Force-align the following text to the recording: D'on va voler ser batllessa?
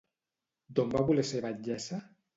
D'on 0.79 0.89
va 0.95 1.03
voler 1.11 1.27
ser 1.33 1.45
batllessa? 1.47 2.05